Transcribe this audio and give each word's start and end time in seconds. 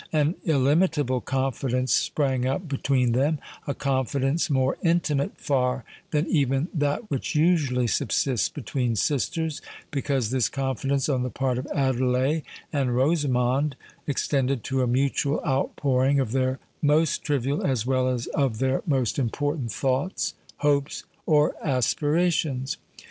An 0.11 0.33
illimitable 0.45 1.21
confidence 1.21 1.93
sprang 1.93 2.47
up 2.47 2.67
between 2.67 3.11
them—a 3.11 3.75
confidence 3.75 4.49
more 4.49 4.75
intimate 4.81 5.37
far 5.39 5.83
than 6.09 6.25
even 6.25 6.69
that 6.73 7.11
which 7.11 7.35
usually 7.35 7.85
subsists 7.85 8.49
between 8.49 8.95
sisters; 8.95 9.61
because 9.91 10.31
this 10.31 10.49
confidence 10.49 11.07
on 11.07 11.21
the 11.21 11.29
part 11.29 11.59
of 11.59 11.67
Adelais 11.67 12.41
and 12.73 12.95
Rosamond 12.95 13.75
extended 14.07 14.63
to 14.63 14.81
a 14.81 14.87
mutual 14.87 15.39
outpouring 15.45 16.19
of 16.19 16.31
their 16.31 16.57
most 16.81 17.19
trivial 17.23 17.61
as 17.63 17.85
well 17.85 18.07
as 18.09 18.25
of 18.33 18.57
their 18.57 18.81
most 18.87 19.19
important 19.19 19.71
thoughts, 19.71 20.33
hopes, 20.57 21.03
or 21.27 21.53
aspirations. 21.63 22.77